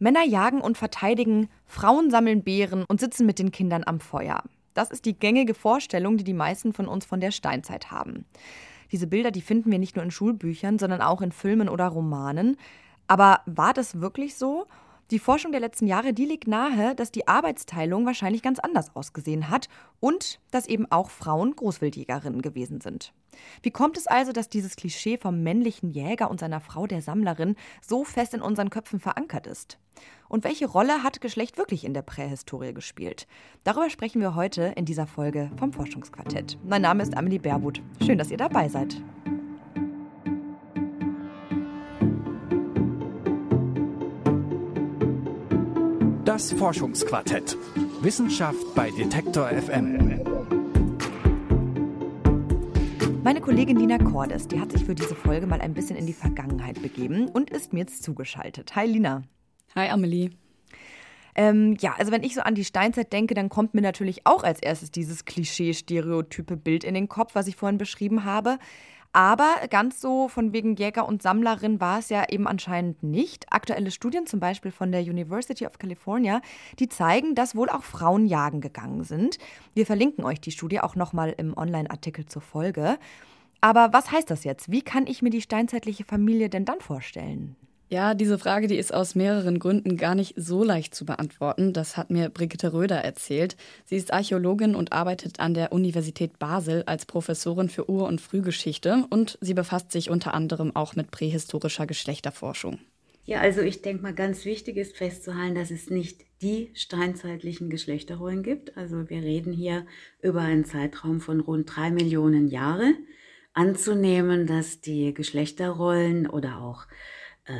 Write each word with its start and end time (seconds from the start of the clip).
Männer 0.00 0.24
jagen 0.24 0.62
und 0.62 0.78
verteidigen, 0.78 1.50
Frauen 1.66 2.10
sammeln 2.10 2.42
Beeren 2.42 2.84
und 2.88 3.00
sitzen 3.00 3.26
mit 3.26 3.38
den 3.38 3.52
Kindern 3.52 3.84
am 3.84 4.00
Feuer. 4.00 4.42
Das 4.72 4.90
ist 4.90 5.04
die 5.04 5.12
gängige 5.12 5.52
Vorstellung, 5.52 6.16
die 6.16 6.24
die 6.24 6.32
meisten 6.32 6.72
von 6.72 6.88
uns 6.88 7.04
von 7.04 7.20
der 7.20 7.32
Steinzeit 7.32 7.90
haben. 7.90 8.24
Diese 8.92 9.06
Bilder, 9.06 9.30
die 9.30 9.42
finden 9.42 9.70
wir 9.70 9.78
nicht 9.78 9.96
nur 9.96 10.04
in 10.04 10.10
Schulbüchern, 10.10 10.78
sondern 10.78 11.02
auch 11.02 11.20
in 11.20 11.32
Filmen 11.32 11.68
oder 11.68 11.86
Romanen. 11.86 12.56
Aber 13.08 13.42
war 13.44 13.74
das 13.74 14.00
wirklich 14.00 14.36
so? 14.36 14.66
Die 15.10 15.18
Forschung 15.18 15.50
der 15.50 15.60
letzten 15.60 15.88
Jahre, 15.88 16.12
die 16.12 16.24
liegt 16.24 16.46
nahe, 16.46 16.94
dass 16.94 17.10
die 17.10 17.26
Arbeitsteilung 17.26 18.06
wahrscheinlich 18.06 18.42
ganz 18.42 18.60
anders 18.60 18.94
ausgesehen 18.94 19.50
hat 19.50 19.68
und 19.98 20.38
dass 20.52 20.68
eben 20.68 20.90
auch 20.92 21.10
Frauen 21.10 21.56
Großwildjägerinnen 21.56 22.42
gewesen 22.42 22.80
sind. 22.80 23.12
Wie 23.62 23.72
kommt 23.72 23.96
es 23.96 24.06
also, 24.06 24.30
dass 24.30 24.48
dieses 24.48 24.76
Klischee 24.76 25.18
vom 25.18 25.42
männlichen 25.42 25.90
Jäger 25.90 26.30
und 26.30 26.38
seiner 26.38 26.60
Frau 26.60 26.86
der 26.86 27.02
Sammlerin 27.02 27.56
so 27.80 28.04
fest 28.04 28.34
in 28.34 28.42
unseren 28.42 28.70
Köpfen 28.70 29.00
verankert 29.00 29.48
ist? 29.48 29.78
Und 30.28 30.44
welche 30.44 30.66
Rolle 30.66 31.02
hat 31.02 31.20
Geschlecht 31.20 31.58
wirklich 31.58 31.84
in 31.84 31.92
der 31.94 32.02
Prähistorie 32.02 32.72
gespielt? 32.72 33.26
Darüber 33.64 33.90
sprechen 33.90 34.20
wir 34.20 34.36
heute 34.36 34.74
in 34.76 34.84
dieser 34.84 35.08
Folge 35.08 35.50
vom 35.56 35.72
Forschungsquartett. 35.72 36.56
Mein 36.64 36.82
Name 36.82 37.02
ist 37.02 37.16
Amelie 37.16 37.40
Baerbuth. 37.40 37.82
Schön, 38.06 38.18
dass 38.18 38.30
ihr 38.30 38.36
dabei 38.36 38.68
seid. 38.68 39.02
Das 46.40 46.52
Forschungsquartett. 46.52 47.54
Wissenschaft 48.00 48.74
bei 48.74 48.90
Detektor 48.92 49.46
FM. 49.48 50.22
Meine 53.22 53.42
Kollegin 53.42 53.76
Lina 53.76 53.98
Cordes, 53.98 54.48
die 54.48 54.58
hat 54.58 54.72
sich 54.72 54.86
für 54.86 54.94
diese 54.94 55.14
Folge 55.14 55.46
mal 55.46 55.60
ein 55.60 55.74
bisschen 55.74 55.96
in 55.96 56.06
die 56.06 56.14
Vergangenheit 56.14 56.80
begeben 56.80 57.28
und 57.28 57.50
ist 57.50 57.74
mir 57.74 57.80
jetzt 57.80 58.02
zugeschaltet. 58.02 58.74
Hi 58.74 58.86
Lina. 58.86 59.20
Hi 59.74 59.90
Amelie. 59.90 60.30
Ähm, 61.34 61.76
ja, 61.78 61.94
also 61.98 62.10
wenn 62.10 62.22
ich 62.22 62.34
so 62.34 62.40
an 62.40 62.54
die 62.54 62.64
Steinzeit 62.64 63.12
denke, 63.12 63.34
dann 63.34 63.50
kommt 63.50 63.74
mir 63.74 63.82
natürlich 63.82 64.26
auch 64.26 64.42
als 64.42 64.62
erstes 64.62 64.90
dieses 64.90 65.26
Klischee-stereotype 65.26 66.56
Bild 66.56 66.84
in 66.84 66.94
den 66.94 67.10
Kopf, 67.10 67.34
was 67.34 67.48
ich 67.48 67.56
vorhin 67.56 67.76
beschrieben 67.76 68.24
habe. 68.24 68.58
Aber 69.12 69.56
ganz 69.70 70.00
so 70.00 70.28
von 70.28 70.52
wegen 70.52 70.76
Jäger 70.76 71.08
und 71.08 71.20
Sammlerin 71.20 71.80
war 71.80 71.98
es 71.98 72.10
ja 72.10 72.28
eben 72.28 72.46
anscheinend 72.46 73.02
nicht. 73.02 73.52
Aktuelle 73.52 73.90
Studien, 73.90 74.26
zum 74.26 74.38
Beispiel 74.38 74.70
von 74.70 74.92
der 74.92 75.00
University 75.00 75.66
of 75.66 75.78
California, 75.78 76.40
die 76.78 76.88
zeigen, 76.88 77.34
dass 77.34 77.56
wohl 77.56 77.70
auch 77.70 77.82
Frauen 77.82 78.26
jagen 78.26 78.60
gegangen 78.60 79.02
sind. 79.02 79.38
Wir 79.74 79.84
verlinken 79.84 80.24
euch 80.24 80.40
die 80.40 80.52
Studie 80.52 80.80
auch 80.80 80.94
nochmal 80.94 81.34
im 81.36 81.56
Online-Artikel 81.56 82.26
zur 82.26 82.42
Folge. 82.42 82.98
Aber 83.60 83.92
was 83.92 84.12
heißt 84.12 84.30
das 84.30 84.44
jetzt? 84.44 84.70
Wie 84.70 84.82
kann 84.82 85.08
ich 85.08 85.22
mir 85.22 85.30
die 85.30 85.42
steinzeitliche 85.42 86.04
Familie 86.04 86.48
denn 86.48 86.64
dann 86.64 86.80
vorstellen? 86.80 87.56
Ja, 87.92 88.14
diese 88.14 88.38
Frage, 88.38 88.68
die 88.68 88.76
ist 88.76 88.94
aus 88.94 89.16
mehreren 89.16 89.58
Gründen 89.58 89.96
gar 89.96 90.14
nicht 90.14 90.34
so 90.36 90.62
leicht 90.62 90.94
zu 90.94 91.04
beantworten. 91.04 91.72
Das 91.72 91.96
hat 91.96 92.08
mir 92.08 92.28
Brigitte 92.28 92.72
Röder 92.72 92.98
erzählt. 92.98 93.56
Sie 93.84 93.96
ist 93.96 94.12
Archäologin 94.12 94.76
und 94.76 94.92
arbeitet 94.92 95.40
an 95.40 95.54
der 95.54 95.72
Universität 95.72 96.38
Basel 96.38 96.84
als 96.86 97.04
Professorin 97.04 97.68
für 97.68 97.90
Ur- 97.90 98.06
und 98.06 98.20
Frühgeschichte 98.20 99.06
und 99.10 99.38
sie 99.40 99.54
befasst 99.54 99.90
sich 99.90 100.08
unter 100.08 100.34
anderem 100.34 100.76
auch 100.76 100.94
mit 100.94 101.10
prähistorischer 101.10 101.88
Geschlechterforschung. 101.88 102.78
Ja, 103.24 103.40
also 103.40 103.60
ich 103.60 103.82
denke 103.82 104.04
mal, 104.04 104.14
ganz 104.14 104.44
wichtig 104.44 104.76
ist 104.76 104.96
festzuhalten, 104.96 105.56
dass 105.56 105.72
es 105.72 105.90
nicht 105.90 106.20
die 106.42 106.70
steinzeitlichen 106.74 107.70
Geschlechterrollen 107.70 108.44
gibt. 108.44 108.76
Also 108.76 109.10
wir 109.10 109.20
reden 109.20 109.52
hier 109.52 109.84
über 110.22 110.42
einen 110.42 110.64
Zeitraum 110.64 111.20
von 111.20 111.40
rund 111.40 111.74
drei 111.74 111.90
Millionen 111.90 112.46
Jahre. 112.46 112.94
Anzunehmen, 113.52 114.46
dass 114.46 114.80
die 114.80 115.12
Geschlechterrollen 115.12 116.28
oder 116.28 116.60
auch 116.60 116.86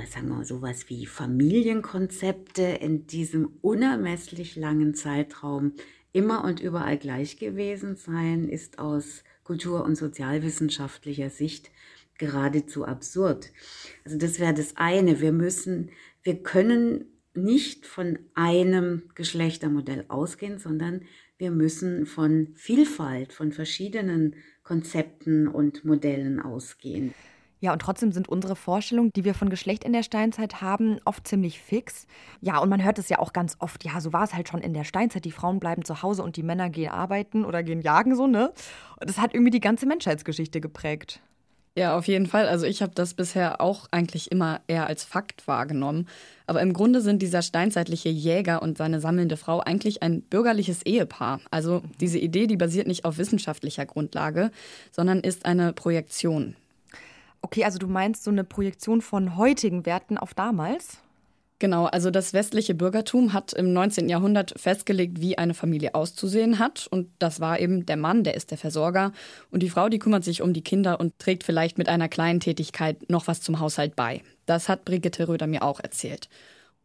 sagen 0.08 0.28
wir 0.28 0.36
mal, 0.36 0.44
sowas 0.44 0.88
wie 0.88 1.06
Familienkonzepte 1.06 2.62
in 2.62 3.06
diesem 3.06 3.58
unermesslich 3.60 4.56
langen 4.56 4.94
Zeitraum 4.94 5.72
immer 6.12 6.44
und 6.44 6.60
überall 6.60 6.98
gleich 6.98 7.38
gewesen 7.38 7.96
sein, 7.96 8.48
ist 8.48 8.78
aus 8.78 9.24
kultur- 9.44 9.84
und 9.84 9.96
sozialwissenschaftlicher 9.96 11.30
Sicht 11.30 11.70
geradezu 12.18 12.84
absurd. 12.84 13.50
Also 14.04 14.18
das 14.18 14.38
wäre 14.38 14.54
das 14.54 14.76
eine. 14.76 15.20
Wir 15.20 15.32
müssen, 15.32 15.90
wir 16.22 16.42
können 16.42 17.06
nicht 17.34 17.86
von 17.86 18.18
einem 18.34 19.02
Geschlechtermodell 19.14 20.04
ausgehen, 20.08 20.58
sondern 20.58 21.02
wir 21.38 21.50
müssen 21.50 22.06
von 22.06 22.48
Vielfalt, 22.54 23.32
von 23.32 23.52
verschiedenen 23.52 24.36
Konzepten 24.62 25.48
und 25.48 25.84
Modellen 25.84 26.38
ausgehen. 26.40 27.14
Ja, 27.60 27.72
und 27.72 27.80
trotzdem 27.82 28.10
sind 28.10 28.28
unsere 28.28 28.56
Vorstellungen, 28.56 29.10
die 29.14 29.24
wir 29.24 29.34
von 29.34 29.50
Geschlecht 29.50 29.84
in 29.84 29.92
der 29.92 30.02
Steinzeit 30.02 30.62
haben, 30.62 30.98
oft 31.04 31.28
ziemlich 31.28 31.60
fix. 31.60 32.06
Ja, 32.40 32.58
und 32.58 32.70
man 32.70 32.82
hört 32.82 32.98
es 32.98 33.10
ja 33.10 33.18
auch 33.18 33.34
ganz 33.34 33.56
oft, 33.58 33.84
ja, 33.84 34.00
so 34.00 34.12
war 34.14 34.24
es 34.24 34.34
halt 34.34 34.48
schon 34.48 34.62
in 34.62 34.72
der 34.72 34.84
Steinzeit. 34.84 35.24
Die 35.26 35.30
Frauen 35.30 35.60
bleiben 35.60 35.84
zu 35.84 36.02
Hause 36.02 36.22
und 36.22 36.36
die 36.36 36.42
Männer 36.42 36.70
gehen 36.70 36.90
arbeiten 36.90 37.44
oder 37.44 37.62
gehen 37.62 37.82
jagen, 37.82 38.16
so, 38.16 38.26
ne? 38.26 38.52
Das 38.98 39.18
hat 39.18 39.34
irgendwie 39.34 39.50
die 39.50 39.60
ganze 39.60 39.86
Menschheitsgeschichte 39.86 40.60
geprägt. 40.60 41.20
Ja, 41.76 41.96
auf 41.96 42.08
jeden 42.08 42.26
Fall. 42.26 42.48
Also 42.48 42.66
ich 42.66 42.82
habe 42.82 42.92
das 42.94 43.14
bisher 43.14 43.60
auch 43.60 43.86
eigentlich 43.92 44.32
immer 44.32 44.60
eher 44.66 44.86
als 44.86 45.04
Fakt 45.04 45.46
wahrgenommen. 45.46 46.08
Aber 46.46 46.60
im 46.62 46.72
Grunde 46.72 47.00
sind 47.00 47.22
dieser 47.22 47.42
steinzeitliche 47.42 48.08
Jäger 48.08 48.60
und 48.60 48.76
seine 48.76 49.00
sammelnde 49.00 49.36
Frau 49.36 49.60
eigentlich 49.60 50.02
ein 50.02 50.22
bürgerliches 50.22 50.84
Ehepaar. 50.84 51.40
Also 51.50 51.82
diese 52.00 52.18
Idee, 52.18 52.48
die 52.48 52.56
basiert 52.56 52.88
nicht 52.88 53.04
auf 53.04 53.18
wissenschaftlicher 53.18 53.86
Grundlage, 53.86 54.50
sondern 54.90 55.20
ist 55.20 55.46
eine 55.46 55.72
Projektion. 55.72 56.56
Okay, 57.42 57.64
also 57.64 57.78
du 57.78 57.86
meinst 57.86 58.24
so 58.24 58.30
eine 58.30 58.44
Projektion 58.44 59.00
von 59.00 59.36
heutigen 59.36 59.86
Werten 59.86 60.18
auf 60.18 60.34
damals? 60.34 60.98
Genau, 61.60 61.84
also 61.84 62.10
das 62.10 62.32
westliche 62.32 62.74
Bürgertum 62.74 63.34
hat 63.34 63.52
im 63.52 63.74
19. 63.74 64.08
Jahrhundert 64.08 64.58
festgelegt, 64.58 65.20
wie 65.20 65.36
eine 65.36 65.52
Familie 65.52 65.94
auszusehen 65.94 66.58
hat. 66.58 66.86
Und 66.90 67.10
das 67.18 67.38
war 67.38 67.60
eben 67.60 67.84
der 67.84 67.98
Mann, 67.98 68.24
der 68.24 68.34
ist 68.34 68.50
der 68.50 68.56
Versorger. 68.56 69.12
Und 69.50 69.62
die 69.62 69.68
Frau, 69.68 69.90
die 69.90 69.98
kümmert 69.98 70.24
sich 70.24 70.40
um 70.40 70.54
die 70.54 70.64
Kinder 70.64 70.98
und 70.98 71.18
trägt 71.18 71.44
vielleicht 71.44 71.76
mit 71.76 71.90
einer 71.90 72.08
kleinen 72.08 72.40
Tätigkeit 72.40 73.10
noch 73.10 73.26
was 73.26 73.42
zum 73.42 73.60
Haushalt 73.60 73.94
bei. 73.94 74.22
Das 74.46 74.70
hat 74.70 74.86
Brigitte 74.86 75.28
Röder 75.28 75.46
mir 75.46 75.62
auch 75.62 75.80
erzählt. 75.80 76.30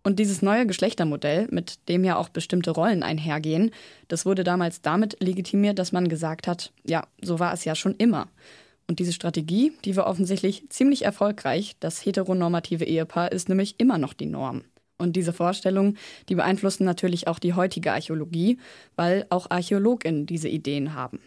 Und 0.03 0.19
dieses 0.19 0.41
neue 0.41 0.67
Geschlechtermodell, 0.67 1.47
mit 1.51 1.87
dem 1.87 2.03
ja 2.03 2.17
auch 2.17 2.27
bestimmte 2.27 2.72
Rollen 2.72 3.01
einhergehen, 3.01 3.72
das 4.09 4.25
wurde 4.25 4.43
damals 4.43 4.81
damit 4.81 5.16
legitimiert, 5.23 5.79
dass 5.79 5.93
man 5.93 6.09
gesagt 6.09 6.47
hat, 6.47 6.73
ja, 6.83 7.07
so 7.22 7.39
war 7.39 7.53
es 7.53 7.63
ja 7.63 7.75
schon 7.75 7.95
immer. 7.95 8.27
Und 8.88 9.00
diese 9.00 9.13
Strategie, 9.13 9.73
die 9.84 9.96
war 9.96 10.07
offensichtlich 10.07 10.69
ziemlich 10.69 11.06
erfolgreich. 11.06 11.75
Das 11.79 12.06
heteronormative 12.06 12.85
Ehepaar 12.85 13.31
ist 13.31 13.50
nämlich 13.50 13.79
immer 13.79 13.97
noch 13.97 14.13
die 14.13 14.28
Norm. 14.28 14.63
Und 14.97 15.16
diese 15.16 15.34
Vorstellungen, 15.34 15.97
die 16.29 16.35
beeinflussen 16.35 16.85
natürlich 16.85 17.28
auch 17.28 17.40
die 17.40 17.53
heutige 17.53 17.91
Archäologie, 17.91 18.59
weil 18.96 19.25
auch 19.29 19.50
ArchäologInnen 19.50 20.25
diese 20.25 20.47
Ideen 20.47 20.94
haben. 20.94 21.19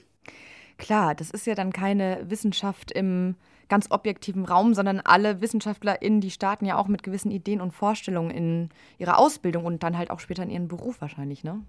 Klar, 0.78 1.14
das 1.14 1.30
ist 1.30 1.46
ja 1.46 1.54
dann 1.54 1.72
keine 1.72 2.30
Wissenschaft 2.30 2.92
im 2.92 3.34
ganz 3.68 3.90
objektiven 3.90 4.46
Raum, 4.46 4.72
sondern 4.72 5.00
alle 5.00 5.40
WissenschaftlerInnen, 5.40 6.20
die 6.20 6.30
starten 6.30 6.64
ja 6.64 6.78
auch 6.78 6.88
mit 6.88 7.02
gewissen 7.02 7.30
Ideen 7.30 7.60
und 7.60 7.72
Vorstellungen 7.72 8.30
in 8.30 8.68
ihrer 8.98 9.18
Ausbildung 9.18 9.66
und 9.66 9.82
dann 9.82 9.98
halt 9.98 10.10
auch 10.10 10.20
später 10.20 10.42
in 10.42 10.50
ihren 10.50 10.68
Beruf 10.68 11.00
wahrscheinlich, 11.00 11.44
ne? 11.44 11.60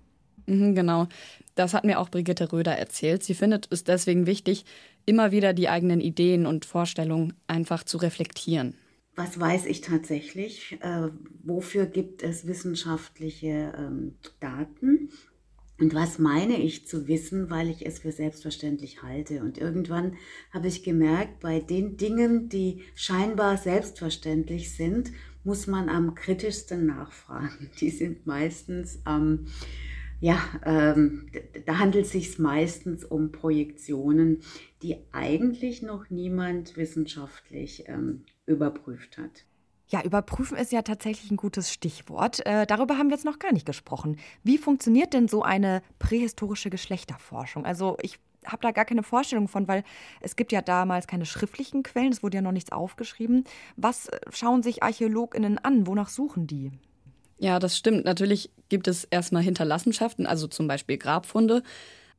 Mhm, 0.49 0.73
genau. 0.73 1.07
Das 1.55 1.73
hat 1.73 1.83
mir 1.83 1.99
auch 1.99 2.09
Brigitte 2.09 2.51
Röder 2.51 2.75
erzählt. 2.75 3.23
Sie 3.23 3.35
findet 3.35 3.67
es 3.71 3.83
deswegen 3.83 4.25
wichtig, 4.25 4.65
immer 5.05 5.31
wieder 5.31 5.53
die 5.53 5.69
eigenen 5.69 6.01
Ideen 6.01 6.45
und 6.45 6.65
Vorstellungen 6.65 7.33
einfach 7.47 7.83
zu 7.83 7.97
reflektieren. 7.97 8.73
Was 9.15 9.39
weiß 9.39 9.65
ich 9.65 9.81
tatsächlich? 9.81 10.77
Äh, 10.81 11.09
wofür 11.43 11.85
gibt 11.85 12.23
es 12.23 12.47
wissenschaftliche 12.47 13.73
ähm, 13.77 14.15
Daten? 14.39 15.09
Und 15.79 15.93
was 15.93 16.19
meine 16.19 16.57
ich 16.57 16.88
zu 16.88 17.07
wissen, 17.07 17.49
weil 17.49 17.69
ich 17.69 17.85
es 17.85 17.99
für 17.99 18.11
selbstverständlich 18.11 19.01
halte? 19.03 19.41
Und 19.41 19.57
irgendwann 19.57 20.15
habe 20.51 20.67
ich 20.67 20.83
gemerkt, 20.83 21.39
bei 21.41 21.59
den 21.59 21.97
Dingen, 21.97 22.49
die 22.49 22.83
scheinbar 22.95 23.57
selbstverständlich 23.57 24.75
sind, 24.75 25.11
muss 25.43 25.67
man 25.67 25.89
am 25.89 26.15
kritischsten 26.15 26.85
nachfragen. 26.85 27.69
Die 27.79 27.89
sind 27.89 28.25
meistens 28.25 29.00
am 29.06 29.21
ähm, 29.21 29.47
ja, 30.19 30.39
ähm, 30.66 31.27
da 31.66 31.80
handelt 31.80 32.06
es 32.06 32.12
sich 32.12 32.39
meistens 32.39 33.06
um 33.06 33.31
Projektionen, 33.31 34.42
die 34.81 34.98
eigentlich 35.12 35.81
noch 35.81 36.10
niemand 36.10 36.75
wissenschaftlich 36.77 37.86
ähm, 37.88 38.25
überprüft 38.45 39.18
hat. 39.18 39.45
Ja, 39.88 40.04
überprüfen 40.04 40.56
ist 40.56 40.71
ja 40.71 40.83
tatsächlich 40.83 41.31
ein 41.31 41.38
gutes 41.38 41.74
Stichwort. 41.74 42.45
Äh, 42.45 42.68
darüber 42.68 42.98
haben 42.98 43.10
wir 43.10 43.16
jetzt 43.16 43.25
noch 43.25 43.39
gar 43.39 43.51
nicht 43.51 43.66
gesprochen. 43.66 44.18
Wie 44.44 44.60
funktioniert 44.60 45.13
denn 45.13 45.27
so 45.27 45.42
eine 45.42 45.81
prähistorische 45.98 46.69
Geschlechterforschung? 46.69 47.65
Also 47.65 47.98
ich 48.01 48.19
habe 48.45 48.62
da 48.62 48.72
gar 48.72 48.86
keine 48.86 49.04
Vorstellung 49.04 49.48
von, 49.48 49.68
weil 49.68 49.83
es 50.22 50.36
gibt 50.36 50.51
ja 50.51 50.62
damals 50.62 51.07
keine 51.07 51.25
schriftlichen 51.25 51.81
Quellen, 51.83 52.12
es 52.12 52.22
wurde 52.22 52.38
ja 52.38 52.42
noch 52.42 52.51
nichts 52.51 52.72
aufgeschrieben. 52.72 53.45
Was 53.77 54.10
äh, 54.10 54.19
schauen 54.31 54.63
sich 54.63 54.83
Archäologinnen 54.83 55.57
an? 55.57 55.88
Wonach 55.88 56.10
suchen 56.10 56.45
die? 56.45 56.72
Ja, 57.39 57.57
das 57.59 57.77
stimmt. 57.77 58.06
Natürlich 58.06 58.51
gibt 58.68 58.88
es 58.88 59.06
erstmal 59.06 59.41
Hinterlassenschaften, 59.41 60.27
also 60.27 60.47
zum 60.47 60.68
Beispiel 60.68 60.97
Grabfunde. 60.97 61.63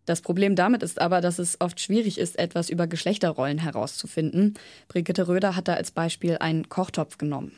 Das 0.07 0.23
Problem 0.23 0.57
damit 0.57 0.83
ist 0.83 1.01
aber, 1.01 1.21
dass 1.21 1.39
es 1.39 1.61
oft 1.61 1.79
schwierig 1.79 2.19
ist, 2.19 2.39
etwas 2.39 2.71
über 2.71 2.87
Geschlechterrollen 2.87 3.59
herauszufinden. 3.59 4.55
Brigitte 4.89 5.29
Röder 5.29 5.55
hat 5.57 5.69
da 5.69 5.75
als 5.75 5.91
Beispiel 5.91 6.39
einen 6.41 6.69
Kochtopf 6.69 7.19
genommen. 7.19 7.53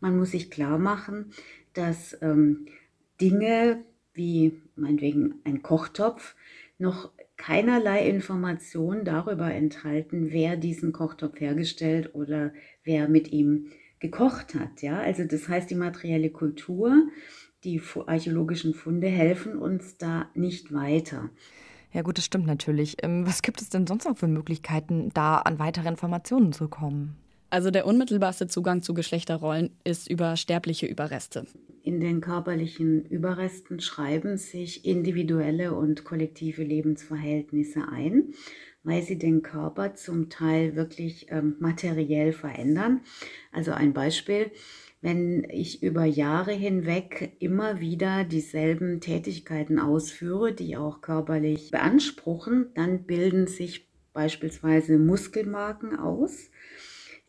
Man 0.00 0.16
muss 0.16 0.30
sich 0.30 0.50
klar 0.50 0.78
machen, 0.78 1.32
dass 1.74 2.16
ähm, 2.22 2.66
Dinge 3.20 3.84
wie 4.14 4.60
meinetwegen 4.76 5.34
ein 5.44 5.62
Kochtopf 5.62 6.36
noch 6.78 7.10
keinerlei 7.36 8.06
Information 8.06 9.04
darüber 9.04 9.52
enthalten, 9.52 10.30
wer 10.30 10.56
diesen 10.56 10.92
Kochtopf 10.92 11.40
hergestellt 11.40 12.14
oder 12.14 12.52
wer 12.84 13.08
mit 13.08 13.32
ihm 13.32 13.70
gekocht 14.00 14.54
hat. 14.54 14.82
Ja? 14.82 14.98
Also 14.98 15.24
das 15.24 15.48
heißt, 15.48 15.70
die 15.70 15.74
materielle 15.74 16.30
Kultur, 16.30 17.08
die 17.64 17.80
archäologischen 18.06 18.74
Funde 18.74 19.08
helfen 19.08 19.58
uns 19.58 19.96
da 19.96 20.30
nicht 20.34 20.72
weiter. 20.72 21.30
Ja 21.92 22.02
gut, 22.02 22.18
das 22.18 22.24
stimmt 22.24 22.46
natürlich. 22.46 23.02
Ähm, 23.02 23.26
was 23.26 23.42
gibt 23.42 23.62
es 23.62 23.70
denn 23.70 23.86
sonst 23.86 24.04
noch 24.04 24.16
für 24.16 24.28
Möglichkeiten, 24.28 25.10
da 25.14 25.38
an 25.38 25.58
weitere 25.58 25.88
Informationen 25.88 26.52
zu 26.52 26.68
kommen? 26.68 27.16
Also 27.50 27.70
der 27.70 27.86
unmittelbarste 27.86 28.46
Zugang 28.46 28.82
zu 28.82 28.92
Geschlechterrollen 28.92 29.70
ist 29.84 30.10
über 30.10 30.36
sterbliche 30.36 30.86
Überreste. 30.86 31.46
In 31.82 32.00
den 32.00 32.20
körperlichen 32.20 33.06
Überresten 33.06 33.80
schreiben 33.80 34.36
sich 34.36 34.84
individuelle 34.84 35.74
und 35.74 36.04
kollektive 36.04 36.62
Lebensverhältnisse 36.62 37.88
ein, 37.90 38.34
weil 38.82 39.00
sie 39.02 39.16
den 39.16 39.40
Körper 39.40 39.94
zum 39.94 40.28
Teil 40.28 40.76
wirklich 40.76 41.28
ähm, 41.30 41.56
materiell 41.60 42.32
verändern. 42.32 43.00
Also 43.50 43.72
ein 43.72 43.94
Beispiel, 43.94 44.50
wenn 45.00 45.44
ich 45.48 45.82
über 45.82 46.04
Jahre 46.04 46.52
hinweg 46.52 47.36
immer 47.38 47.80
wieder 47.80 48.24
dieselben 48.24 49.00
Tätigkeiten 49.00 49.78
ausführe, 49.78 50.52
die 50.52 50.76
auch 50.76 51.00
körperlich 51.00 51.70
beanspruchen, 51.70 52.66
dann 52.74 53.04
bilden 53.04 53.46
sich 53.46 53.88
beispielsweise 54.12 54.98
Muskelmarken 54.98 55.98
aus 55.98 56.50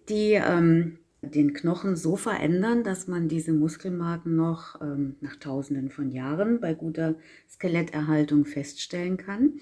die 0.10 0.34
ähm, 0.34 1.00
den 1.22 1.54
Knochen 1.54 1.96
so 1.96 2.16
verändern, 2.16 2.84
dass 2.84 3.08
man 3.08 3.28
diese 3.28 3.52
Muskelmarken 3.52 4.36
noch 4.36 4.82
ähm, 4.82 5.16
nach 5.22 5.36
Tausenden 5.36 5.90
von 5.90 6.12
Jahren 6.12 6.60
bei 6.60 6.74
guter 6.74 7.16
Skeletterhaltung 7.50 8.46
feststellen 8.46 9.18
kann. 9.18 9.60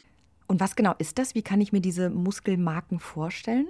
Und 0.47 0.59
was 0.59 0.75
genau 0.75 0.93
ist 0.97 1.17
das? 1.17 1.35
Wie 1.35 1.41
kann 1.41 1.59
ich 1.59 1.73
mir 1.73 1.81
diese 1.81 2.09
Muskelmarken 2.09 2.99
vorstellen? 2.99 3.67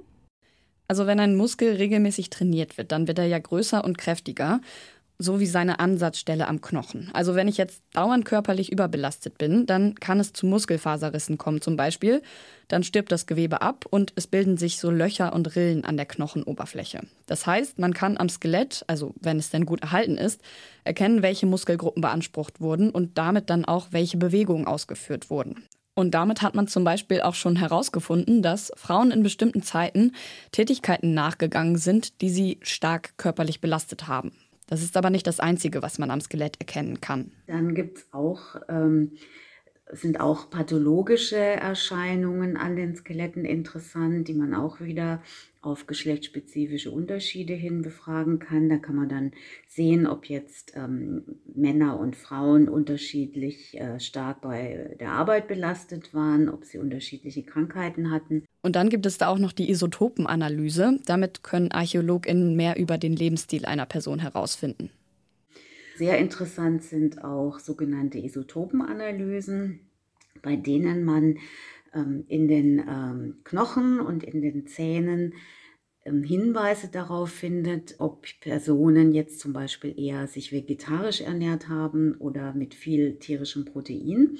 Also 0.87 1.05
wenn 1.05 1.19
ein 1.19 1.35
Muskel 1.35 1.75
regelmäßig 1.75 2.29
trainiert 2.29 2.77
wird, 2.77 2.91
dann 2.91 3.07
wird 3.07 3.19
er 3.19 3.25
ja 3.25 3.39
größer 3.39 3.83
und 3.83 3.97
kräftiger 3.97 4.61
so 5.19 5.39
wie 5.39 5.47
seine 5.47 5.79
Ansatzstelle 5.79 6.47
am 6.47 6.61
Knochen. 6.61 7.09
Also 7.13 7.33
wenn 7.33 7.47
ich 7.47 7.57
jetzt 7.57 7.81
dauernd 7.93 8.23
körperlich 8.23 8.71
überbelastet 8.71 9.37
bin, 9.37 9.65
dann 9.65 9.95
kann 9.95 10.19
es 10.19 10.33
zu 10.33 10.45
Muskelfaserrissen 10.45 11.37
kommen 11.37 11.61
zum 11.61 11.75
Beispiel. 11.75 12.21
Dann 12.67 12.83
stirbt 12.83 13.11
das 13.11 13.25
Gewebe 13.25 13.61
ab 13.61 13.85
und 13.89 14.13
es 14.15 14.27
bilden 14.27 14.57
sich 14.57 14.77
so 14.79 14.91
Löcher 14.91 15.33
und 15.33 15.55
Rillen 15.55 15.85
an 15.85 15.97
der 15.97 16.05
Knochenoberfläche. 16.05 17.01
Das 17.25 17.47
heißt, 17.47 17.79
man 17.79 17.93
kann 17.93 18.17
am 18.17 18.29
Skelett, 18.29 18.83
also 18.87 19.15
wenn 19.19 19.39
es 19.39 19.49
denn 19.49 19.65
gut 19.65 19.81
erhalten 19.81 20.17
ist, 20.17 20.41
erkennen, 20.83 21.23
welche 21.23 21.47
Muskelgruppen 21.47 22.01
beansprucht 22.01 22.61
wurden 22.61 22.91
und 22.91 23.17
damit 23.17 23.49
dann 23.49 23.65
auch, 23.65 23.87
welche 23.91 24.17
Bewegungen 24.17 24.67
ausgeführt 24.67 25.29
wurden. 25.29 25.63
Und 25.95 26.11
damit 26.11 26.43
hat 26.43 26.53
man 26.53 26.67
zum 26.67 26.83
Beispiel 26.83 27.21
auch 27.21 27.33
schon 27.33 27.55
herausgefunden, 27.55 28.43
dass 28.43 28.71
Frauen 28.75 29.09
in 29.09 29.23
bestimmten 29.23 29.63
Zeiten 29.63 30.11
Tätigkeiten 30.51 31.15
nachgegangen 31.15 31.77
sind, 31.77 32.21
die 32.21 32.29
sie 32.29 32.59
stark 32.61 33.17
körperlich 33.17 33.61
belastet 33.61 34.07
haben. 34.07 34.31
Das 34.67 34.83
ist 34.83 34.97
aber 34.97 35.09
nicht 35.09 35.25
das 35.25 35.39
Einzige, 35.39 35.81
was 35.81 35.97
man 35.97 36.11
am 36.11 36.21
Skelett 36.21 36.59
erkennen 36.59 37.01
kann. 37.01 37.31
Dann 37.47 37.73
gibt 37.73 37.97
es 37.97 38.13
auch, 38.13 38.55
ähm, 38.69 39.13
sind 39.91 40.19
auch 40.19 40.49
pathologische 40.49 41.37
Erscheinungen 41.37 42.57
an 42.57 42.75
den 42.75 42.95
Skeletten 42.95 43.45
interessant, 43.45 44.27
die 44.27 44.33
man 44.33 44.53
auch 44.53 44.81
wieder 44.81 45.21
auf 45.61 45.87
geschlechtsspezifische 45.87 46.91
Unterschiede 46.91 47.53
hin 47.53 47.81
befragen 47.81 48.39
kann. 48.39 48.69
Da 48.69 48.77
kann 48.77 48.95
man 48.95 49.09
dann 49.09 49.31
sehen, 49.67 50.07
ob 50.07 50.25
jetzt 50.25 50.73
ähm, 50.75 51.23
Männer 51.53 51.99
und 51.99 52.15
Frauen 52.15 52.69
unterschiedlich 52.69 53.79
äh, 53.79 53.99
stark 53.99 54.41
bei 54.41 54.95
der 54.99 55.11
Arbeit 55.11 55.47
belastet 55.47 56.13
waren, 56.13 56.49
ob 56.49 56.63
sie 56.63 56.77
unterschiedliche 56.77 57.43
Krankheiten 57.43 58.11
hatten. 58.11 58.45
Und 58.61 58.75
dann 58.75 58.89
gibt 58.89 59.05
es 59.05 59.17
da 59.17 59.27
auch 59.27 59.39
noch 59.39 59.51
die 59.51 59.69
Isotopenanalyse. 59.69 60.99
Damit 61.05 61.43
können 61.43 61.71
ArchäologInnen 61.71 62.55
mehr 62.55 62.77
über 62.77 62.97
den 62.97 63.15
Lebensstil 63.15 63.65
einer 63.65 63.85
Person 63.85 64.19
herausfinden. 64.19 64.89
Sehr 65.97 66.19
interessant 66.19 66.83
sind 66.83 67.23
auch 67.23 67.57
sogenannte 67.57 68.19
Isotopenanalysen, 68.19 69.79
bei 70.43 70.55
denen 70.55 71.03
man 71.03 71.39
ähm, 71.91 72.23
in 72.27 72.47
den 72.47 72.85
ähm, 72.87 73.37
Knochen 73.43 73.99
und 73.99 74.23
in 74.23 74.43
den 74.43 74.67
Zähnen 74.67 75.33
ähm, 76.05 76.21
Hinweise 76.21 76.89
darauf 76.89 77.31
findet, 77.31 77.95
ob 77.97 78.27
Personen 78.41 79.11
jetzt 79.11 79.39
zum 79.39 79.53
Beispiel 79.53 79.99
eher 79.99 80.27
sich 80.27 80.51
vegetarisch 80.51 81.21
ernährt 81.21 81.67
haben 81.67 82.13
oder 82.19 82.53
mit 82.53 82.75
viel 82.75 83.17
tierischem 83.17 83.65
Protein. 83.65 84.37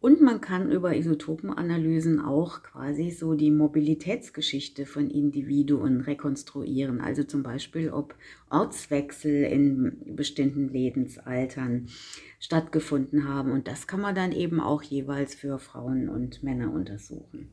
Und 0.00 0.20
man 0.20 0.40
kann 0.40 0.70
über 0.70 0.94
Isotopenanalysen 0.94 2.20
auch 2.20 2.62
quasi 2.62 3.10
so 3.10 3.34
die 3.34 3.50
Mobilitätsgeschichte 3.50 4.86
von 4.86 5.10
Individuen 5.10 6.02
rekonstruieren. 6.02 7.00
Also 7.00 7.24
zum 7.24 7.42
Beispiel, 7.42 7.90
ob 7.90 8.14
Ortswechsel 8.48 9.42
in 9.42 10.14
bestimmten 10.14 10.68
Lebensaltern 10.68 11.88
stattgefunden 12.38 13.28
haben. 13.28 13.50
Und 13.50 13.66
das 13.66 13.88
kann 13.88 14.00
man 14.00 14.14
dann 14.14 14.30
eben 14.30 14.60
auch 14.60 14.82
jeweils 14.82 15.34
für 15.34 15.58
Frauen 15.58 16.08
und 16.08 16.44
Männer 16.44 16.72
untersuchen. 16.72 17.48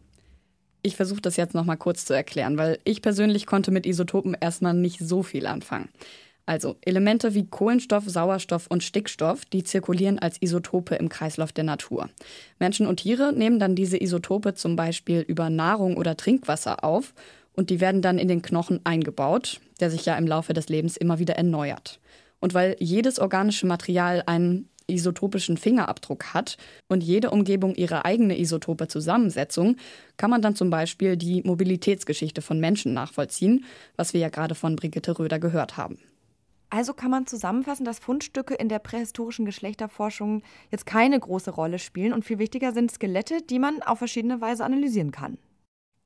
Ich 0.84 0.96
versuche 0.96 1.22
das 1.22 1.38
jetzt 1.38 1.56
nochmal 1.56 1.78
kurz 1.78 2.06
zu 2.06 2.14
erklären, 2.14 2.60
weil 2.60 2.78
ich 2.84 3.02
persönlich 3.02 3.48
konnte 3.48 3.72
mit 3.72 3.88
Isotopen 3.88 4.38
erstmal 4.40 4.76
nicht 4.76 5.00
so 5.00 5.24
viel 5.24 5.48
anfangen. 5.48 5.90
Also 6.46 6.76
Elemente 6.82 7.34
wie 7.34 7.48
Kohlenstoff, 7.48 8.04
Sauerstoff 8.08 8.68
und 8.68 8.84
Stickstoff, 8.84 9.46
die 9.46 9.64
zirkulieren 9.64 10.20
als 10.20 10.42
Isotope 10.42 10.96
im 10.96 11.10
Kreislauf 11.10 11.52
der 11.52 11.64
Natur. 11.64 12.10
Menschen 12.60 12.86
und 12.86 12.98
Tiere 12.98 13.34
nehmen 13.34 13.60
dann 13.60 13.76
diese 13.76 14.02
Isotope 14.02 14.54
zum 14.54 14.76
Beispiel 14.76 15.22
über 15.22 15.50
Nahrung 15.50 15.98
oder 15.98 16.16
Trinkwasser 16.16 16.84
auf 16.84 17.14
und 17.54 17.70
die 17.70 17.80
werden 17.80 18.02
dann 18.02 18.20
in 18.20 18.28
den 18.28 18.42
Knochen 18.42 18.80
eingebaut, 18.84 19.60
der 19.80 19.90
sich 19.90 20.06
ja 20.06 20.16
im 20.18 20.28
Laufe 20.28 20.54
des 20.54 20.70
Lebens 20.70 20.98
immer 20.98 21.20
wieder 21.20 21.36
erneuert. 21.36 22.00
Und 22.40 22.54
weil 22.54 22.76
jedes 22.80 23.18
organische 23.18 23.66
Material 23.66 24.22
einen 24.28 24.70
isotopischen 24.88 25.58
Fingerabdruck 25.58 26.36
hat 26.36 26.58
und 26.88 27.02
jede 27.02 27.32
Umgebung 27.32 27.74
ihre 27.74 28.06
eigene 28.06 28.40
isotope 28.40 28.88
Zusammensetzung, 28.88 29.78
kann 30.18 30.30
man 30.30 30.44
dann 30.44 30.56
zum 30.56 30.70
Beispiel 30.70 31.18
die 31.18 31.42
Mobilitätsgeschichte 31.42 32.44
von 32.44 32.60
Menschen 32.60 32.94
nachvollziehen, 32.94 33.66
was 33.96 34.14
wir 34.14 34.22
ja 34.22 34.30
gerade 34.30 34.54
von 34.54 34.76
Brigitte 34.76 35.18
Röder 35.18 35.40
gehört 35.40 35.78
haben. 35.78 35.98
Also 36.70 36.94
kann 36.94 37.12
man 37.12 37.28
zusammenfassen, 37.28 37.86
dass 37.86 38.00
Fundstücke 38.00 38.54
in 38.56 38.70
der 38.70 38.80
prähistorischen 38.80 39.46
Geschlechterforschung 39.46 40.42
jetzt 40.72 40.86
keine 40.86 41.20
große 41.20 41.52
Rolle 41.52 41.80
spielen 41.80 42.14
und 42.14 42.26
viel 42.26 42.40
wichtiger 42.40 42.74
sind 42.74 42.92
Skelette, 42.92 43.42
die 43.42 43.60
man 43.60 43.82
auf 43.82 44.00
verschiedene 44.00 44.42
Weise 44.42 44.66
analysieren 44.66 45.12
kann. 45.12 45.38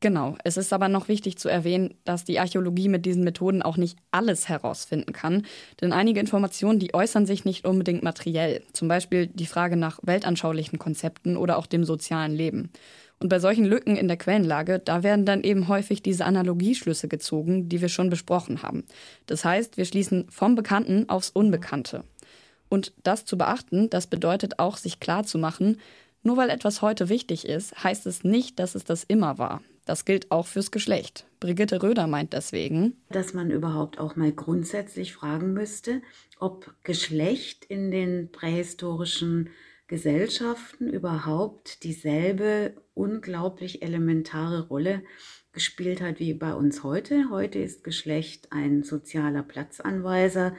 Genau, 0.01 0.37
es 0.45 0.55
ist 0.55 0.71
aber 0.71 0.87
noch 0.87 1.09
wichtig 1.09 1.37
zu 1.37 1.49
erwähnen, 1.49 1.93
dass 2.05 2.23
die 2.23 2.39
Archäologie 2.39 2.87
mit 2.87 3.05
diesen 3.05 3.25
Methoden 3.25 3.61
auch 3.61 3.75
nicht 3.75 3.97
alles 4.11 4.47
herausfinden 4.47 5.11
kann, 5.11 5.45
denn 5.81 5.91
einige 5.91 6.21
Informationen, 6.21 6.79
die 6.79 6.93
äußern 6.93 7.25
sich 7.25 7.43
nicht 7.43 7.65
unbedingt 7.65 8.01
materiell, 8.01 8.63
zum 8.71 8.87
Beispiel 8.87 9.27
die 9.27 9.45
Frage 9.45 9.75
nach 9.75 9.99
weltanschaulichen 10.01 10.79
Konzepten 10.79 11.35
oder 11.35 11.57
auch 11.57 11.65
dem 11.65 11.83
sozialen 11.83 12.33
Leben. 12.33 12.71
Und 13.19 13.29
bei 13.29 13.39
solchen 13.39 13.65
Lücken 13.65 13.97
in 13.97 14.07
der 14.07 14.17
Quellenlage, 14.17 14.79
da 14.79 15.03
werden 15.03 15.25
dann 15.25 15.43
eben 15.43 15.67
häufig 15.67 16.01
diese 16.01 16.25
Analogieschlüsse 16.25 17.09
gezogen, 17.09 17.67
die 17.67 17.81
wir 17.81 17.89
schon 17.89 18.09
besprochen 18.09 18.63
haben. 18.63 18.85
Das 19.25 19.43
heißt, 19.43 19.77
wir 19.77 19.85
schließen 19.85 20.27
vom 20.29 20.55
Bekannten 20.55 21.09
aufs 21.09 21.29
Unbekannte. 21.29 22.03
Und 22.69 22.93
das 23.03 23.25
zu 23.25 23.37
beachten, 23.37 23.89
das 23.89 24.07
bedeutet 24.07 24.59
auch, 24.59 24.77
sich 24.77 24.99
klarzumachen, 24.99 25.79
nur 26.23 26.37
weil 26.37 26.49
etwas 26.49 26.81
heute 26.81 27.09
wichtig 27.09 27.47
ist, 27.47 27.83
heißt 27.83 28.05
es 28.05 28.23
nicht, 28.23 28.59
dass 28.59 28.75
es 28.75 28.83
das 28.83 29.03
immer 29.03 29.37
war. 29.37 29.61
Das 29.85 30.05
gilt 30.05 30.31
auch 30.31 30.45
fürs 30.45 30.69
Geschlecht. 30.69 31.25
Brigitte 31.39 31.81
Röder 31.81 32.05
meint 32.05 32.33
deswegen, 32.33 32.97
dass 33.09 33.33
man 33.33 33.49
überhaupt 33.49 33.99
auch 33.99 34.15
mal 34.15 34.31
grundsätzlich 34.31 35.13
fragen 35.13 35.53
müsste, 35.53 36.01
ob 36.39 36.73
Geschlecht 36.83 37.65
in 37.65 37.89
den 37.89 38.31
prähistorischen 38.31 39.49
Gesellschaften 39.89 40.87
überhaupt 40.87 41.83
dieselbe 41.83 42.75
unglaublich 42.93 43.81
elementare 43.81 44.67
Rolle 44.67 45.01
gespielt 45.51 45.99
hat 45.99 46.19
wie 46.19 46.35
bei 46.35 46.53
uns 46.53 46.83
heute. 46.83 47.31
Heute 47.31 47.57
ist 47.57 47.83
Geschlecht 47.83 48.51
ein 48.51 48.83
sozialer 48.83 49.41
Platzanweiser. 49.41 50.55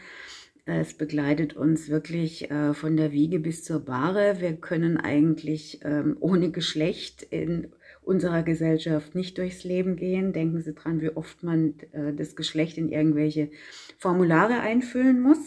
Es 0.67 0.95
begleitet 0.95 1.55
uns 1.55 1.89
wirklich 1.89 2.51
äh, 2.51 2.75
von 2.75 2.97
der 2.97 3.13
Wiege 3.13 3.39
bis 3.39 3.63
zur 3.63 3.81
Bahre. 3.85 4.41
Wir 4.41 4.55
können 4.55 4.97
eigentlich 4.97 5.81
ähm, 5.85 6.17
ohne 6.19 6.51
Geschlecht 6.51 7.23
in 7.23 7.69
unserer 8.03 8.43
Gesellschaft 8.43 9.15
nicht 9.15 9.39
durchs 9.39 9.63
Leben 9.63 9.95
gehen. 9.95 10.33
Denken 10.33 10.61
Sie 10.61 10.75
dran, 10.75 11.01
wie 11.01 11.11
oft 11.11 11.45
man 11.45 11.75
äh, 11.93 12.13
das 12.13 12.35
Geschlecht 12.35 12.79
in 12.79 12.89
irgendwelche 12.89 13.53
Formulare 13.97 14.59
einfüllen 14.59 15.21
muss. 15.21 15.39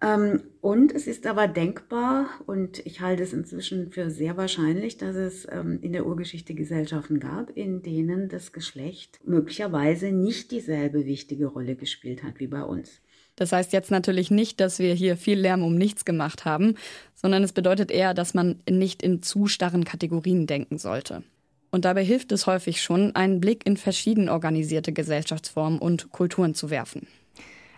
Ähm, 0.00 0.42
und 0.60 0.92
es 0.92 1.06
ist 1.06 1.26
aber 1.26 1.48
denkbar, 1.48 2.28
und 2.46 2.84
ich 2.86 3.00
halte 3.00 3.22
es 3.22 3.32
inzwischen 3.32 3.90
für 3.90 4.10
sehr 4.10 4.36
wahrscheinlich, 4.36 4.96
dass 4.96 5.16
es 5.16 5.46
ähm, 5.50 5.78
in 5.82 5.92
der 5.92 6.06
Urgeschichte 6.06 6.54
Gesellschaften 6.54 7.20
gab, 7.20 7.50
in 7.56 7.82
denen 7.82 8.28
das 8.28 8.52
Geschlecht 8.52 9.20
möglicherweise 9.24 10.12
nicht 10.12 10.50
dieselbe 10.50 11.06
wichtige 11.06 11.46
Rolle 11.46 11.74
gespielt 11.74 12.22
hat 12.22 12.38
wie 12.38 12.46
bei 12.46 12.62
uns. 12.62 13.00
Das 13.34 13.52
heißt 13.52 13.72
jetzt 13.72 13.90
natürlich 13.90 14.30
nicht, 14.30 14.58
dass 14.60 14.80
wir 14.80 14.94
hier 14.94 15.16
viel 15.16 15.38
Lärm 15.38 15.62
um 15.62 15.76
nichts 15.76 16.04
gemacht 16.04 16.44
haben, 16.44 16.74
sondern 17.14 17.44
es 17.44 17.52
bedeutet 17.52 17.90
eher, 17.90 18.12
dass 18.12 18.34
man 18.34 18.60
nicht 18.68 19.02
in 19.02 19.22
zu 19.22 19.46
starren 19.46 19.84
Kategorien 19.84 20.46
denken 20.46 20.78
sollte. 20.78 21.22
Und 21.70 21.84
dabei 21.84 22.04
hilft 22.04 22.32
es 22.32 22.46
häufig 22.46 22.82
schon, 22.82 23.14
einen 23.14 23.40
Blick 23.40 23.64
in 23.66 23.76
verschieden 23.76 24.28
organisierte 24.28 24.92
Gesellschaftsformen 24.92 25.78
und 25.78 26.10
Kulturen 26.10 26.54
zu 26.54 26.70
werfen. 26.70 27.06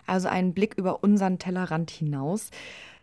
Also 0.05 0.27
einen 0.27 0.53
Blick 0.53 0.75
über 0.77 1.03
unseren 1.03 1.39
Tellerrand 1.39 1.91
hinaus. 1.91 2.49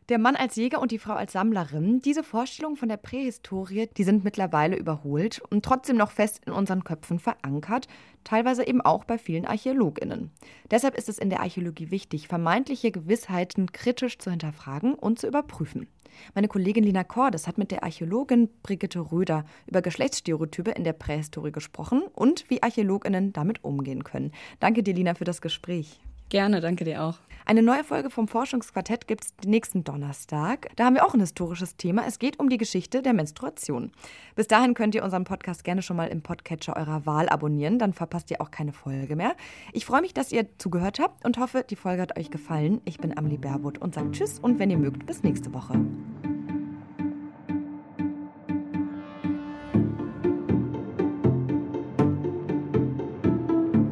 Der 0.09 0.19
Mann 0.19 0.37
als 0.37 0.57
Jäger 0.57 0.81
und 0.81 0.91
die 0.91 0.99
Frau 0.99 1.13
als 1.13 1.35
Sammlerin, 1.35 2.01
diese 2.01 2.25
Vorstellungen 2.25 2.79
von 2.79 2.89
der 2.89 2.97
Prähistorie, 2.97 3.91
die 3.95 4.05
sind 4.05 4.25
mittlerweile 4.25 4.75
überholt 4.75 5.43
und 5.51 5.67
trotzdem 5.67 5.99
noch 5.99 6.13
fest 6.13 6.41
in 6.47 6.53
unseren 6.55 6.83
Köpfen 6.83 7.19
verankert, 7.19 7.89
teilweise 8.25 8.67
eben 8.67 8.81
auch 8.81 9.05
bei 9.05 9.19
vielen 9.19 9.45
Archäologinnen. 9.45 10.31
Deshalb 10.71 10.97
ist 10.97 11.11
es 11.11 11.19
in 11.19 11.29
der 11.29 11.41
Archäologie 11.41 11.91
wichtig, 11.91 12.27
vermeintliche 12.27 12.91
Gewissheiten 12.91 13.71
kritisch 13.71 14.19
zu 14.19 14.31
hinterfragen 14.31 14.95
und 14.95 15.19
zu 15.19 15.27
überprüfen. 15.27 15.89
Meine 16.35 16.49
Kollegin 16.49 16.85
Lina 16.85 17.05
Cordes 17.05 17.47
hat 17.47 17.59
mit 17.59 17.71
der 17.71 17.85
Archäologin 17.85 18.49
Brigitte 18.63 19.01
Röder 19.13 19.45
über 19.67 19.83
Geschlechtsstereotype 19.83 20.71
in 20.71 20.85
der 20.85 20.95
Prähistorie 20.95 21.53
gesprochen 21.53 22.03
und 22.15 22.49
wie 22.49 22.63
Archäologinnen 22.63 23.35
damit 23.35 23.63
umgehen 23.63 24.05
können. 24.05 24.33
Danke 24.59 24.83
dir, 24.83 24.95
Lina, 24.95 25.13
für 25.13 25.25
das 25.25 25.43
Gespräch. 25.43 26.01
Gerne, 26.29 26.61
danke 26.61 26.85
dir 26.85 27.03
auch. 27.03 27.19
Eine 27.47 27.63
neue 27.63 27.83
Folge 27.83 28.11
vom 28.11 28.29
Forschungsquartett 28.29 29.09
gibt 29.09 29.25
es 29.25 29.33
nächsten 29.47 29.83
Donnerstag. 29.83 30.69
Da 30.77 30.85
haben 30.85 30.97
wir 30.97 31.07
auch 31.07 31.15
ein 31.15 31.21
historisches 31.21 31.79
Thema. 31.79 32.05
Es 32.07 32.19
geht 32.19 32.39
um 32.39 32.51
die 32.51 32.59
Geschichte 32.59 33.01
der 33.01 33.15
Menstruation. 33.15 33.91
Bis 34.37 34.49
dahin 34.49 34.75
könnt 34.75 34.95
ihr 34.95 35.03
unseren 35.03 35.25
Podcast 35.25 35.65
gerne 35.65 35.81
schon 35.81 35.97
mal 35.97 36.09
im 36.09 36.21
Podcatcher 36.21 36.77
eurer 36.77 37.07
Wahl 37.07 37.31
abonnieren. 37.31 37.79
Dann 37.79 37.95
verpasst 37.95 38.31
ihr 38.31 38.43
auch 38.43 38.51
keine 38.51 38.75
Folge 38.75 39.17
mehr. 39.17 39.35
Ich 39.73 39.87
freue 39.87 40.03
mich, 40.03 40.13
dass 40.13 40.31
ihr 40.31 40.47
zugehört 40.59 40.99
habt 40.99 41.25
und 41.25 41.39
hoffe, 41.39 41.65
die 41.69 41.77
Folge 41.77 42.03
hat 42.03 42.19
euch 42.19 42.31
gefallen. 42.31 42.83
Ich 42.85 42.99
bin 42.99 43.17
Amelie 43.17 43.39
Baerwood 43.39 43.79
und 43.79 43.95
sage 43.95 44.11
Tschüss 44.11 44.39
und 44.39 44.59
wenn 44.59 44.69
ihr 44.69 44.77
mögt, 44.77 45.07
bis 45.07 45.23
nächste 45.23 45.55
Woche. 45.55 45.81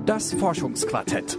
Das 0.05 0.35
Forschungsquartett. 0.35 1.39